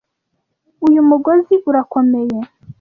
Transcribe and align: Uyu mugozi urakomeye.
Uyu 0.87 1.01
mugozi 1.09 1.53
urakomeye. 1.69 2.39